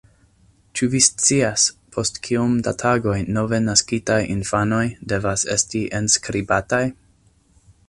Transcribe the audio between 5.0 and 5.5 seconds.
devas